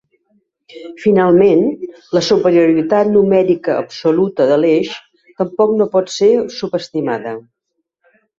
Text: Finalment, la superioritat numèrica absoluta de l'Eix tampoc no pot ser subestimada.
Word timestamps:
Finalment, 1.01 1.59
la 2.17 2.23
superioritat 2.27 3.11
numèrica 3.17 3.75
absoluta 3.83 4.49
de 4.53 4.57
l'Eix 4.63 4.95
tampoc 5.43 5.77
no 5.83 5.89
pot 5.99 6.11
ser 6.17 6.33
subestimada. 6.57 7.37